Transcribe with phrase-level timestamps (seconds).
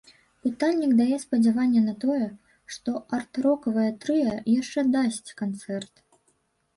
[0.45, 2.27] Пытальнік дае спадзяванне на тое,
[2.77, 5.93] што арт-рокавае трыа яшчэ дасць канцэрт.